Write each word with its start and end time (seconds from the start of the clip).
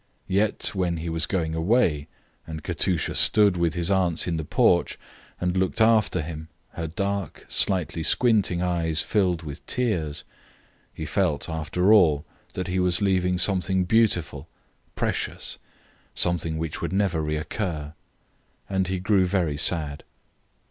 Yet, 0.27 0.71
when 0.73 0.97
he 0.97 1.09
was 1.09 1.27
going 1.27 1.53
away, 1.53 2.07
and 2.47 2.63
Katusha 2.63 3.13
stood 3.13 3.55
with 3.55 3.75
his 3.75 3.91
aunts 3.91 4.25
in 4.27 4.37
the 4.37 4.43
porch, 4.43 4.97
and 5.39 5.55
looked 5.55 5.79
after 5.79 6.23
him, 6.23 6.47
her 6.71 6.87
dark, 6.87 7.45
slightly 7.47 8.01
squinting 8.01 8.63
eyes 8.63 9.03
filled 9.03 9.43
with 9.43 9.63
tears, 9.67 10.23
he 10.91 11.05
felt, 11.05 11.47
after 11.47 11.93
all, 11.93 12.25
that 12.53 12.65
he 12.65 12.79
was 12.79 12.99
leaving 12.99 13.37
something 13.37 13.83
beautiful, 13.83 14.47
precious, 14.95 15.59
something 16.15 16.57
which 16.57 16.81
would 16.81 16.91
never 16.91 17.21
reoccur. 17.21 17.93
And 18.67 18.87
he 18.87 18.97
grew 18.97 19.25
very 19.27 19.55
sad. 19.55 20.03